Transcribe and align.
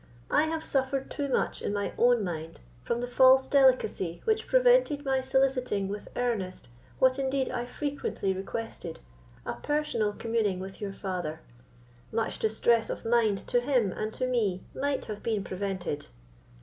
I 0.31 0.45
have 0.45 0.63
suffered 0.63 1.11
too 1.11 1.27
much 1.29 1.61
in 1.61 1.73
my 1.73 1.93
own 1.95 2.23
mind, 2.23 2.59
from 2.81 3.01
the 3.01 3.07
false 3.07 3.47
delicacy 3.47 4.21
which 4.25 4.47
prevented 4.47 5.05
my 5.05 5.21
soliciting 5.21 5.89
with 5.89 6.07
earnestness, 6.15 6.73
what 6.97 7.19
indeed 7.19 7.51
I 7.51 7.67
frequently 7.67 8.33
requested, 8.33 8.99
a 9.45 9.53
personal 9.53 10.13
communing 10.13 10.59
with 10.59 10.81
your 10.81 10.91
father: 10.91 11.41
much 12.11 12.39
distress 12.39 12.89
of 12.89 13.05
mind 13.05 13.37
to 13.47 13.59
him 13.61 13.91
and 13.91 14.11
to 14.15 14.25
me 14.25 14.63
might 14.73 15.05
have 15.05 15.21
been 15.21 15.43
prevented." 15.43 16.07